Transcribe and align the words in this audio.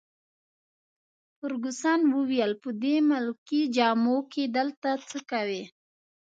فرګوسن 1.37 1.99
وویل: 2.17 2.51
په 2.63 2.69
دې 2.83 2.95
ملکي 3.09 3.61
جامو 3.75 4.17
کي 4.31 4.43
دلته 4.57 4.89
څه 5.09 5.19
کوي؟ 5.31 5.63